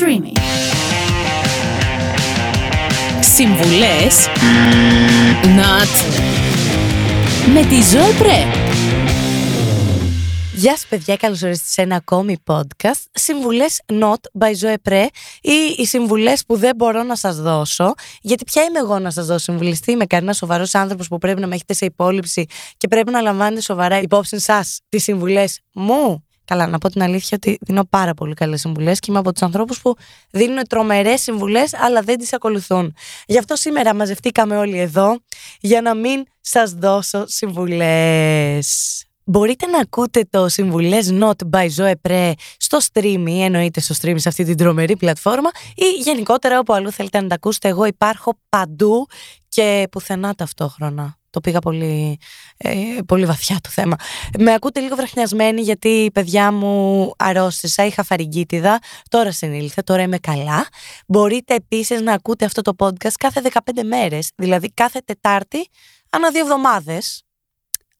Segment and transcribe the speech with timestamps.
[0.00, 0.32] Streamy.
[3.20, 4.26] Συμβουλές.
[5.42, 6.04] Not
[7.54, 8.44] με τη Ζωή Πρέ.
[10.54, 13.04] Γεια σας παιδιά, καλώς ορίσατε σε ένα ακόμη podcast.
[13.12, 15.06] Συμβουλές not by Zoe Pre
[15.40, 17.94] Ή οι συμβουλές που δεν μπορώ να σας δώσω.
[18.20, 21.40] Γιατί ποια είμαι εγώ να σας δώσω συμβουλές Τι είμαι κανένας σοβαρός άνθρωπος που πρέπει
[21.40, 22.46] να με έχετε σε υπόλοιψη
[22.76, 27.38] Και πρέπει να λαμβάνετε σοβαρά υπόψη σας Τις συμβουλές μου Καλά, να πω την αλήθεια
[27.42, 29.96] ότι δίνω πάρα πολύ καλές συμβουλές και είμαι από τους ανθρώπους που
[30.30, 32.94] δίνουν τρομερές συμβουλές, αλλά δεν τις ακολουθούν.
[33.26, 35.18] Γι' αυτό σήμερα μαζευτήκαμε όλοι εδώ
[35.60, 39.09] για να μην σας δώσω συμβουλές.
[39.30, 44.14] Μπορείτε να ακούτε το συμβουλές Not by Zoe Pre στο stream ή εννοείται στο stream
[44.16, 47.68] σε αυτή την τρομερή πλατφόρμα ή γενικότερα όπου αλλού θέλετε να τα ακούσετε.
[47.68, 49.06] Εγώ υπάρχω παντού
[49.48, 51.16] και πουθενά ταυτόχρονα.
[51.30, 52.18] Το πήγα πολύ,
[52.56, 52.72] ε,
[53.06, 53.96] πολύ βαθιά το θέμα.
[54.38, 58.78] Με ακούτε λίγο βραχνιασμένη γιατί η παιδιά μου αρρώστησα, είχα φαρικίτιδα,
[59.08, 60.66] τώρα συνήλθε, τώρα είμαι καλά.
[61.06, 65.68] Μπορείτε επίσης να ακούτε αυτό το podcast κάθε 15 μέρες, δηλαδή κάθε Τετάρτη,
[66.10, 67.24] ανά δύο εβδομάδες,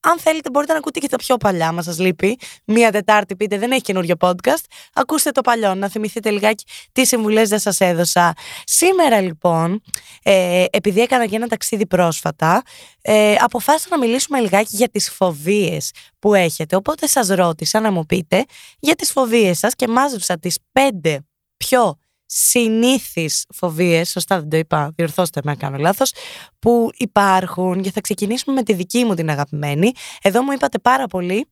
[0.01, 2.39] αν θέλετε, μπορείτε να ακούτε και τα πιο παλιά, μας σας λείπει.
[2.65, 4.65] Μία Τετάρτη πείτε, δεν έχει καινούριο podcast.
[4.93, 8.33] Ακούστε το παλιό, να θυμηθείτε λιγάκι τι συμβουλές δεν σας έδωσα.
[8.65, 9.83] Σήμερα, λοιπόν,
[10.23, 12.63] ε, επειδή έκανα και ένα ταξίδι πρόσφατα,
[13.03, 16.77] ε, αποφάσισα να μιλήσουμε λιγάκι για τις φοβίες που έχετε.
[16.77, 18.45] Οπότε σας ρώτησα να μου πείτε
[18.79, 21.21] για τις φοβίες σας και μάζεψα τις πέντε
[21.57, 21.99] πιο
[22.33, 26.13] συνήθεις φοβίες, σωστά δεν το είπα, διορθώστε με αν κάνω λάθος,
[26.59, 29.93] που υπάρχουν και θα ξεκινήσουμε με τη δική μου την αγαπημένη.
[30.23, 31.47] Εδώ μου είπατε πάρα πολύ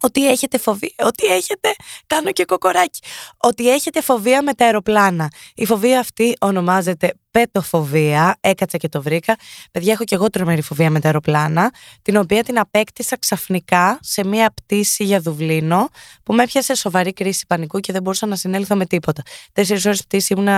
[0.00, 1.74] ότι έχετε φοβία, ότι έχετε,
[2.06, 3.00] κάνω και κοκοράκι,
[3.36, 5.30] ότι έχετε φοβία με τα αεροπλάνα.
[5.54, 9.36] Η φοβία αυτή ονομάζεται πετοφοβία, έκατσα και το βρήκα.
[9.70, 11.70] Παιδιά, έχω και εγώ τρομερή φοβία με τα αεροπλάνα,
[12.02, 15.88] την οποία την απέκτησα ξαφνικά σε μία πτήση για Δουβλίνο,
[16.22, 19.22] που με έπιασε σοβαρή κρίση πανικού και δεν μπορούσα να συνέλθω με τίποτα.
[19.52, 20.54] Τέσσερις ώρες πτήση ήμουνα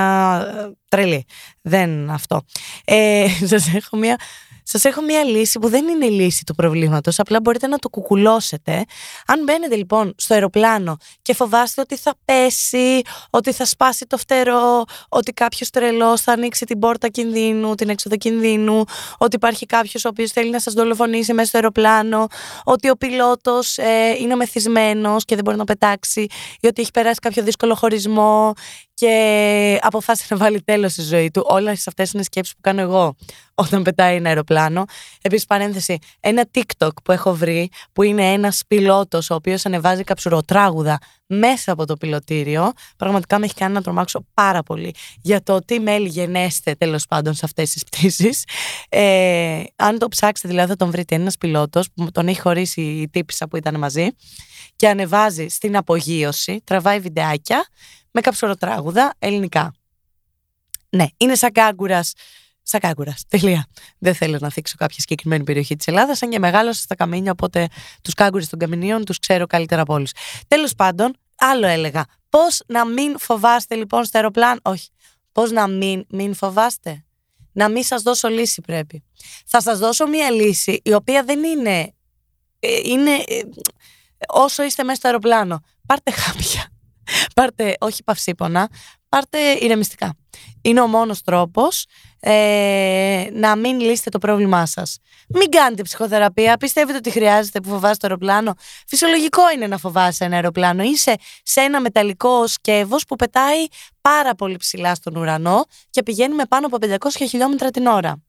[0.59, 1.25] ε, τρελή.
[1.63, 2.43] Δεν αυτό.
[2.85, 4.17] Ε, Σας έχω μία
[4.63, 7.89] Σας έχω μία λύση που δεν είναι η λύση του προβλήματος, απλά μπορείτε να το
[7.89, 8.85] κουκουλώσετε.
[9.27, 14.85] Αν μπαίνετε λοιπόν στο αεροπλάνο και φοβάστε ότι θα πέσει, ότι θα σπάσει το φτερό,
[15.09, 18.85] ότι κάποιος τρελός θα ανοίξει την πόρτα κινδύνου, την έξοδο κινδύνου,
[19.19, 22.27] ότι υπάρχει κάποιος ο οποίος θέλει να σας δολοφονήσει μέσα στο αεροπλάνο,
[22.65, 26.27] ότι ο πιλότος ε, είναι μεθυσμένος και δεν μπορεί να πετάξει,
[26.61, 28.53] ή ότι έχει περάσει κάποιο δύσκολο χωρισμό
[28.95, 31.45] και αποφάσισε να βάλει τέλος στη ζωή του.
[31.49, 33.15] Όλες αυτές είναι σκέψεις που κάνω εγώ
[33.55, 34.85] όταν πετάει ένα αεροπλάνο.
[35.23, 40.99] Επίσης, παρένθεση, ένα TikTok που έχω βρει, που είναι ένας πιλότος ο οποίος ανεβάζει καψουροτράγουδα
[41.27, 45.81] μέσα από το πιλωτήριο, πραγματικά με έχει κάνει να τρομάξω πάρα πολύ για το τι
[45.81, 48.45] μέλη γενέστε τέλος πάντων σε αυτές τις πτήσεις.
[48.89, 51.15] Ε, αν το ψάξετε, δηλαδή, θα τον βρείτε.
[51.15, 54.09] Είναι ένας πιλότος που τον έχει χωρίσει η τύπησα που ήταν μαζί
[54.77, 57.67] και ανεβάζει στην απογείωση, τραβάει βιντεάκια
[58.13, 59.75] με καψουροτράγουδα ελληνικά.
[60.89, 62.13] Ναι, είναι σαν κάγκουρας.
[62.63, 63.25] Σαν κάγκουρας.
[63.29, 63.67] Τελεία.
[63.99, 67.69] Δεν θέλω να θίξω κάποια συγκεκριμένη περιοχή της Ελλάδας, αν και μεγάλωσα στα καμίνια, οπότε
[68.03, 70.11] τους κάγκουρες των καμινίων τους ξέρω καλύτερα από όλους.
[70.49, 72.05] Τέλος πάντων, άλλο έλεγα.
[72.29, 74.61] Πώς να μην φοβάστε λοιπόν στο αεροπλάνο.
[74.63, 74.89] Όχι.
[75.33, 77.05] Πώς να μην, μην φοβάστε;
[77.53, 79.05] Να μην σας δώσω λύση πρέπει.
[79.47, 81.95] Θα σας δώσω μία λύση η οποία δεν είναι.
[82.59, 83.43] Ε, είναι ε,
[84.29, 85.61] όσο είστε μέσα στο αεροπλάνο.
[85.87, 86.73] Πάρτε χάπια
[87.35, 88.69] πάρτε όχι παυσίπονα,
[89.09, 90.17] πάρτε ηρεμιστικά.
[90.63, 91.87] Είναι ο μόνος τρόπος
[92.21, 94.99] ε, να μην λύσετε το πρόβλημά σας.
[95.29, 98.55] Μην κάνετε ψυχοθεραπεία, πιστεύετε ότι χρειάζεται που φοβάστε το αεροπλάνο.
[98.87, 100.83] Φυσιολογικό είναι να φοβάσαι ένα αεροπλάνο.
[100.83, 103.67] Είσαι σε ένα μεταλλικό σκεύος που πετάει
[104.01, 108.23] πάρα πολύ ψηλά στον ουρανό και πηγαίνει με πάνω από 500 χιλιόμετρα την ώρα.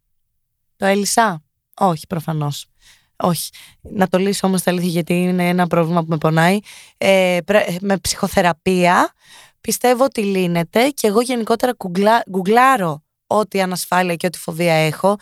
[0.76, 2.68] Το έλυσα; Όχι, προφανώς.
[3.26, 3.50] Όχι.
[3.82, 6.60] Να το λύσω όμως τα αλήθεια γιατί είναι ένα πρόβλημα που με πονάει.
[6.98, 7.38] Ε,
[7.82, 9.14] με ψυχοθεραπεία
[9.62, 15.16] πιστεύω ότι λύνεται και εγώ γενικότερα κουγκλά, γκουγκλάρω ό,τι ανασφάλεια και ό,τι φοβία έχω.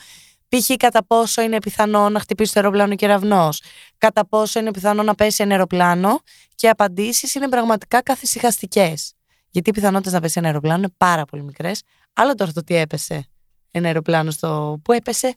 [0.48, 0.76] Π.χ.
[0.78, 3.50] κατά πόσο είναι πιθανό να χτυπήσει το αεροπλάνο κεραυνό,
[3.98, 6.20] κατά πόσο είναι πιθανό να πέσει ένα αεροπλάνο
[6.56, 9.14] και οι απαντήσεις είναι πραγματικά καθησυχαστικές.
[9.50, 11.82] Γιατί οι πιθανότητες να πέσει ένα αεροπλάνο είναι πάρα πολύ μικρές.
[12.14, 13.26] Άλλο τώρα το τι έπεσε
[13.72, 14.80] ένα αεροπλάνο στο.
[14.84, 15.36] Πού έπεσε,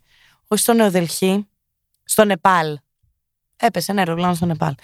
[0.49, 1.47] όχι στο Νεοδελχή,
[2.05, 2.79] στο Νεπάλ.
[3.57, 4.75] Έπεσε ένα αεροπλάνο στο Νεπάλ.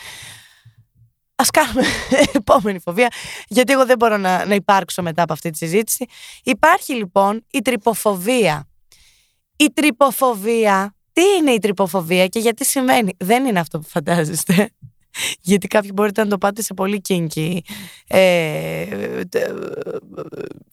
[1.35, 1.83] Α κάνουμε
[2.35, 3.09] επόμενη φοβία,
[3.49, 6.07] γιατί εγώ δεν μπορώ να, να υπάρξω μετά από αυτή τη συζήτηση.
[6.45, 8.69] Υπάρχει λοιπόν η τρυποφοβία.
[9.57, 14.71] Η τρυποφοβία, τι είναι η τρυποφοβία και γιατί σημαίνει; Δεν είναι αυτό που φαντάζεστε.
[15.41, 17.65] Γιατί κάποιοι μπορείτε να το πάτε σε πολύ κίνκι
[18.07, 18.87] ε,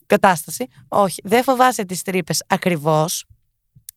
[0.06, 0.66] κατάσταση.
[0.88, 3.24] Όχι, δεν φοβάσαι τις τρύπες ακριβώς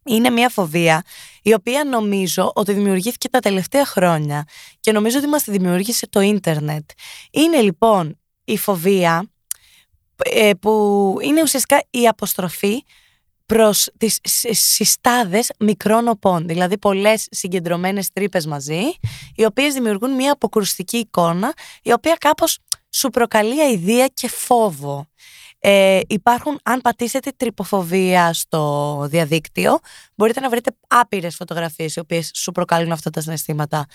[0.06, 1.03] είναι μια φοβία
[1.42, 4.45] η οποία νομίζω ότι δημιουργήθηκε τα τελευταία χρόνια
[4.80, 6.89] και νομίζω ότι μας τη δημιούργησε το ίντερνετ.
[7.31, 9.30] Είναι λοιπόν η φοβία
[10.24, 12.83] ε, που είναι ουσιαστικά η αποστροφή
[13.45, 14.19] προς τις
[14.51, 18.81] συστάδες μικρών οπών, δηλαδή πολλές συγκεντρωμένες τρύπες μαζί,
[19.36, 21.53] οι οποίες δημιουργούν μια αποκρουστική εικόνα,
[21.83, 22.57] η οποία κάπως
[22.89, 25.07] σου προκαλεί αηδία και φόβο.
[25.63, 29.79] Ε, υπάρχουν, αν πατήσετε τρυποφοβία στο διαδίκτυο,
[30.15, 33.85] μπορείτε να βρείτε άπειρες φωτογραφίες οι οποίες σου προκαλούν αυτά τα συναισθήματα.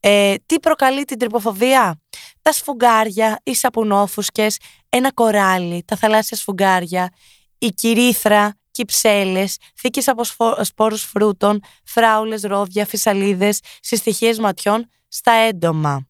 [0.00, 2.00] Ε, τι προκαλεί την τρυποφοβία;
[2.42, 7.12] Τα σφουγγάρια, οι σαπουνόφουσκες, ένα κοράλι, τα θαλάσσια σφουγγάρια,
[7.58, 10.22] η κυρίθρα, κυψέλες, θήκες από
[10.64, 16.06] σπόρους φρούτων, φράουλες, ρόδια, φυσαλίδες, συστοιχίες ματιών στα έντομα.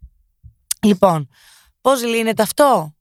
[0.82, 1.28] Λοιπόν,
[1.80, 2.94] πώς λύνεται αυτό;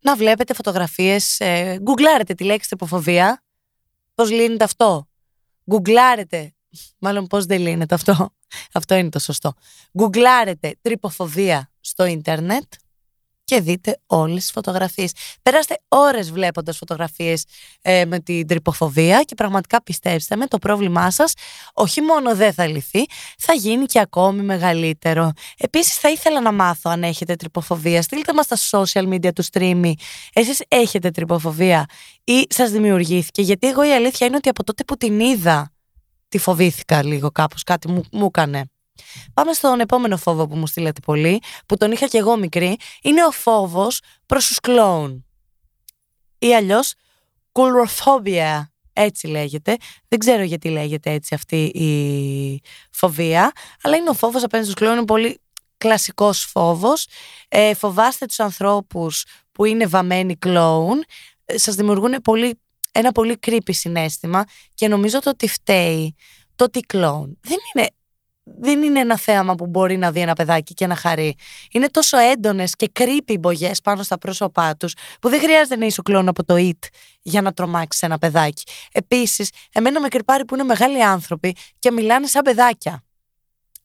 [0.00, 3.42] Να βλέπετε φωτογραφίες, ε, γκουγκλάρετε τη λέξη τρυποφοβία.
[4.14, 5.08] Πώς λύνεται αυτό;
[5.70, 6.54] Γκουγκλάρετε,
[6.98, 8.30] μάλλον πώς δεν λύνεται αυτό;
[8.72, 9.52] Αυτό είναι το σωστό.
[9.98, 12.72] Γκουγκλάρετε τρυποφοβία στο ίντερνετ
[13.48, 15.12] και δείτε όλες τις φωτογραφίες.
[15.42, 17.44] Περάστε ώρες βλέποντας φωτογραφίες
[17.82, 21.32] ε, με την τρυποφοβία και πραγματικά πιστέψτε με το πρόβλημά σας
[21.74, 23.04] όχι μόνο δεν θα λυθεί,
[23.38, 25.32] θα γίνει και ακόμη μεγαλύτερο.
[25.58, 28.02] Επίσης θα ήθελα να μάθω αν έχετε τρυποφοβία.
[28.02, 29.92] Στείλτε μας στα social media του streamy.
[30.32, 31.86] Εσείς έχετε τρυποφοβία
[32.24, 35.72] ή σας δημιουργήθηκε; Γιατί εγώ η αλήθεια είναι ότι από τότε που την είδα
[36.28, 38.64] τη φοβήθηκα λίγο κάπως, κάτι μου, μου έκανε.
[39.34, 42.76] Πάμε στον επόμενο φόβο που μου στείλατε πολύ, που τον είχα και εγώ μικρή.
[43.02, 45.24] Είναι ο φόβος προς τους κλόουν.
[46.38, 46.94] Ή αλλιώς
[47.52, 49.76] κουλροθόβια, έτσι λέγεται.
[50.08, 52.60] Δεν ξέρω γιατί λέγεται έτσι αυτή η
[52.90, 53.52] φοβία,
[53.82, 55.40] αλλά είναι ο φόβος απέναντι στους κλόουν, είναι πολύ
[55.78, 57.06] κλασικός φόβος.
[57.48, 61.04] Ε, φοβάστε τους ανθρώπους που είναι βαμμένοι κλόουν,
[61.44, 62.60] ε, σας δημιουργούν πολύ,
[62.92, 66.14] ένα πολύ creepy συνέστημα και νομίζω το ότι φταίει
[66.56, 67.38] το τι κλόουν.
[67.40, 67.88] Δεν είναι
[68.58, 71.34] δεν είναι ένα θέαμα που μπορεί να δει ένα παιδάκι και να χαρεί.
[71.72, 76.02] Είναι τόσο έντονες και creepy μπογιές πάνω στα πρόσωπά τους, που δεν χρειάζεται να είσαι
[76.04, 76.88] κλόνο από το IT
[77.22, 78.62] για να τρομάξεις ένα παιδάκι.
[78.92, 83.02] Επίσης, εμένα με κρυπάρει που είναι μεγάλοι άνθρωποι και μιλάνε σαν παιδάκια.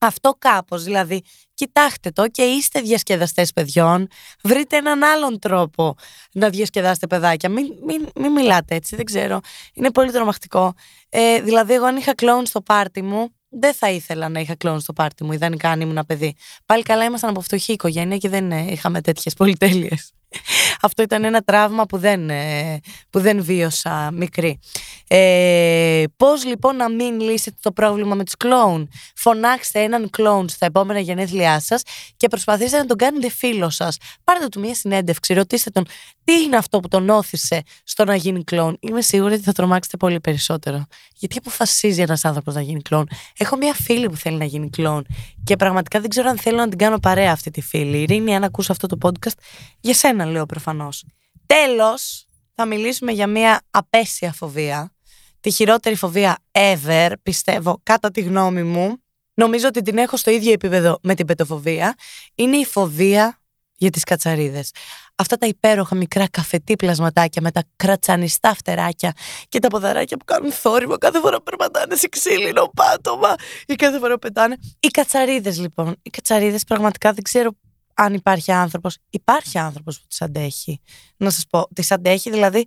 [0.06, 1.22] Αυτό κάπως, δηλαδή,
[1.54, 4.08] κοιτάξτε το και είστε διασκεδαστές παιδιών,
[4.44, 5.96] βρείτε έναν άλλον τρόπο
[6.34, 7.50] να διασκεδάσετε παιδάκια.
[7.50, 9.40] Μην, μην, μην μιλάτε έτσι, δεν ξέρω.
[9.74, 10.74] Είναι πολύ τρομακτικό.
[11.10, 14.80] Ε, δηλαδή, εγώ αν είχα κλόουν στο πάρτι μου, δεν θα ήθελα να είχα κλόν
[14.80, 16.36] στο πάρτι μου, ιδανικά αν ήμουν παιδί.
[16.66, 20.12] Πάλι καλά ήμασταν από φτωχή οικογένεια και δεν ε, είχαμε τέτοιες πολυτέλειες.
[20.82, 22.80] Αυτό ήταν ένα τραύμα που δεν, ε,
[23.10, 24.60] που δεν βίωσα μικρή.
[25.08, 30.66] Ε, πώς λοιπόν να μην λύσετε το πρόβλημα με τους κλόουν; Φωνάξτε έναν κλόουν στα
[30.66, 31.82] επόμενα γενέθλιά σας
[32.18, 33.98] και προσπαθήστε να τον κάνετε φίλο σας.
[34.24, 35.86] Πάρτε του μια συνέντευξη, ρωτήστε τον
[36.24, 39.98] τι είναι αυτό που τον όθησε στο να γίνει κλόουν; Είμαι σίγουρη ότι θα τρομάξετε
[39.98, 40.86] πολύ περισσότερο.
[41.16, 45.06] Γιατί αποφασίζει ένας άνθρωπος να γίνει κλόουν; Έχω μια φίλη που θέλει να γίνει κλόουν
[45.44, 48.02] και πραγματικά δεν ξέρω αν θέλω να την κάνω παρέα αυτή τη φίλη.
[48.02, 49.38] Ειρήνη, αν ακούσει αυτό το podcast,
[49.80, 51.06] για σένα λέω προφανώς.
[51.46, 54.94] Τέλος, θα μιλήσουμε για μια απέσια φοβία.
[55.40, 58.98] Τη χειρότερη φοβία ever, πιστεύω, κατά τη γνώμη μου.
[59.34, 61.96] Νομίζω ότι την έχω στο ίδιο επίπεδο με την πετοφοβία.
[62.36, 63.38] Είναι η φοβία
[63.76, 64.72] για τις κατσαρίδες.
[65.16, 69.14] Αυτά τα υπέροχα μικρά καφετή πλασματάκια με τα κρατσανιστά φτεράκια
[69.50, 73.36] και τα ποδαράκια που κάνουν θόρυβο κάθε φορά που περπατάνε σε ξύλινο πάτωμα
[73.66, 74.58] ή κάθε φορά που πετάνε.
[74.80, 75.96] Οι κατσαρίδες λοιπόν.
[76.02, 77.52] Οι κατσαρίδες πραγματικά δεν ξέρω
[77.94, 78.98] αν υπάρχει άνθρωπος.
[79.10, 80.82] Υπάρχει άνθρωπος που τις αντέχει.
[81.18, 82.66] Να σας πω, τις αντέχει δηλαδή...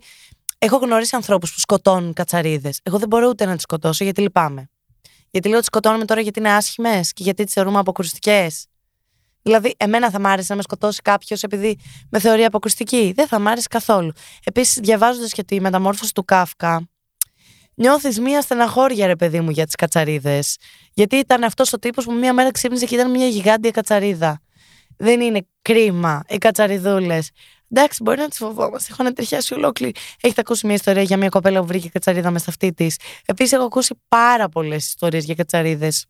[0.59, 2.79] Έχω γνωρίσει ανθρώπους που σκοτώνουν κατσαρίδες.
[2.83, 4.69] Εγώ δεν μπορώ ούτε να τις σκοτώσω γιατί λυπάμαι.
[5.29, 8.47] Γιατί λέω ότι σκοτώνουμε τώρα γιατί είναι άσχημες και γιατί τις θεωρούμε αποκρουστικέ.
[9.41, 11.77] Δηλαδή, εμένα θα μ' άρεσε να με σκοτώσει κάποιος επειδή
[12.09, 13.13] με θεωρεί αποκρουστική.
[13.15, 14.11] Δεν θα μ' άρεσε καθόλου.
[14.43, 16.87] Επίσης, διαβάζοντας και τη μεταμόρφωση του Κάφκα,
[17.75, 20.57] νιώθεις μία στεναχώρια, ρε παιδί μου, για τις κατσαρίδες.
[20.93, 24.41] Γιατί ήταν αυτός ο τύπος που μία μέρα ξύπνησε και ήταν μία γιγάντια κατσαρίδα.
[24.97, 27.31] Δεν είναι κρίμα οι κατσαριδούλες.
[27.71, 28.87] Εντάξει, μπορεί να τις φοβόμαστε.
[28.91, 29.93] Έχω ανατριχιάσει ολόκληρη.
[30.21, 32.99] Έχετε ακούσει μια ιστορία για μια κοπέλα που βρήκε κατσαρίδα μες στα αυτή της.
[33.25, 36.05] Επίσης, έχω ακούσει πάρα πολλές ιστορίες για κατσαρίδες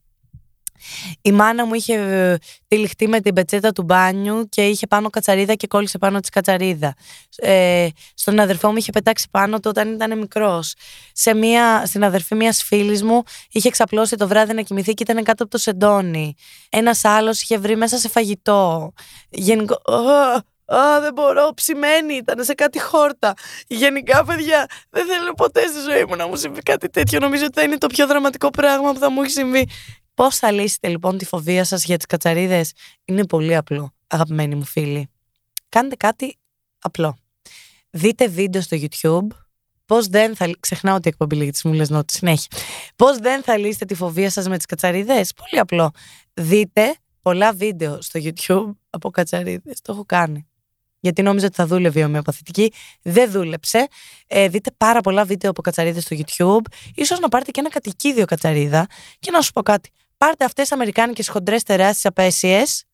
[1.21, 5.53] η μάνα μου είχε ε, τυλιχτεί με την πετσέτα του μπάνιου και είχε πάνω κατσαρίδα
[5.53, 6.93] και κόλλησε πάνω της κατσαρίδα.
[7.35, 10.73] Ε, στον αδερφό μου είχε πετάξει πάνω του όταν ήταν μικρός.
[11.83, 15.51] Στην αδερφή μιας φίλης μου είχε ξαπλώσει το βράδυ να κοιμηθεί και ήταν κάτω από
[15.51, 16.35] το σεντόνι.
[16.69, 18.91] Ένας άλλος είχε βρει μέσα σε φαγητό.
[19.29, 19.81] Γενικό.
[20.73, 23.33] Α, δεν μπορώ, ψημένη ήταν σε κάτι χόρτα.
[23.67, 27.19] Γενικά, παιδιά, δεν θέλω ποτέ στη ζωή μου να μου συμβεί κάτι τέτοιο.
[27.19, 29.67] Νομίζω ότι θα είναι το πιο δραματικό πράγμα που θα μου έχει συμβεί.
[30.17, 32.71] Πώς θα λύσετε λοιπόν τη φοβία σας για τις κατσαρίδες,
[33.05, 35.09] Είναι πολύ απλό, αγαπημένοι μου φίλοι.
[35.69, 36.37] Κάντε κάτι
[36.79, 37.17] απλό.
[37.89, 39.27] Δείτε βίντεο στο YouTube.
[39.85, 40.49] Πώς δεν θα.
[40.59, 42.47] Ξεχνάω ότι η εκπομπή λίγη τη μου λε νότι συνέχεια.
[42.95, 45.91] Πώς δεν θα λύσετε τη φοβία σας με τις κατσαρίδες; Πολύ απλό.
[46.33, 49.81] Δείτε πολλά βίντεο στο YouTube από κατσαρίδες.
[49.81, 50.47] Το έχω κάνει.
[50.99, 52.73] γιατί νόμιζα ότι θα δούλευε η ομοιοπαθητική.
[53.01, 53.87] Δεν δούλεψε.
[54.27, 56.73] Ε, δείτε πάρα πολλά βίντεο από κατσαρίδες στο YouTube.
[56.95, 58.87] Ίσως να πάρετε και ένα κατοικίδιο κατσαρίδα.
[59.19, 59.91] Και να σου πω κάτι.
[60.17, 62.87] Πάρτε αυτές τι αμερικάνικες χοντρές τεράστιες απέσιες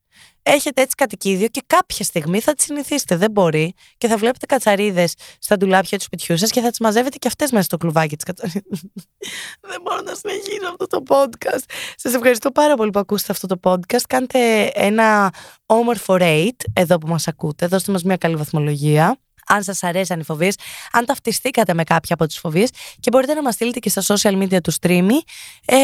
[0.44, 3.16] έχετε έτσι κατοικίδιο και κάποια στιγμή θα τις συνηθίσετε.
[3.16, 3.74] Δεν μπορεί.
[3.98, 7.52] Και θα βλέπετε κατσαρίδες στα ντουλάπια του σπιτιού σας και θα τις μαζεύετε και αυτές
[7.52, 8.62] μέσα στο κλουβάκι της κατσαρίδα.
[9.70, 11.64] Δεν μπορώ να συνεχίσω αυτό το podcast.
[11.96, 14.02] Σας ευχαριστώ πάρα πολύ που ακούσατε αυτό το podcast.
[14.08, 15.34] Κάντε ένα
[15.66, 17.68] όμορφο rate εδώ που μας ακούτε.
[17.68, 20.56] Δώστε μας μια καλή βαθμολογία αν σας αρέσαν οι φοβίες,
[20.92, 22.70] αν ταυτιστήκατε με κάποια από τις φοβίες
[23.00, 25.18] και μπορείτε να μας στείλετε και στα social media του streamy
[25.66, 25.78] ε,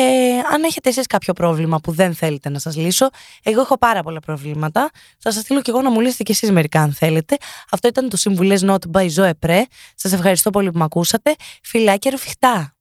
[0.53, 3.09] αν έχετε εσείς κάποιο πρόβλημα που δεν θέλετε να σας λύσω.
[3.43, 4.89] Εγώ έχω πάρα πολλά προβλήματα.
[5.19, 7.37] Θα σας στείλω και εγώ να μου λύσετε και εσείς μερικά αν θέλετε.
[7.71, 9.61] Αυτό ήταν το Συμβουλές Not by Zoe Pre.
[9.95, 11.35] Σας ευχαριστώ πολύ που με ακούσατε.
[11.63, 12.78] Φιλάκια ρουφιχτά.